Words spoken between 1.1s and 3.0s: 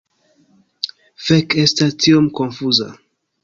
Fek, estas tiom konfuza…